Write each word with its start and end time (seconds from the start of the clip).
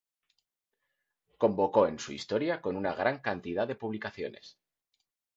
Convocó 1.37 1.85
en 1.87 1.99
su 1.99 2.11
historia 2.11 2.59
con 2.59 2.75
una 2.75 2.95
gran 2.95 3.19
cantidad 3.19 3.67
de 3.67 3.75
publicaciones. 3.75 4.57